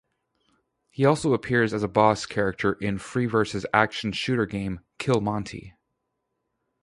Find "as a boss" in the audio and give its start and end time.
1.75-2.25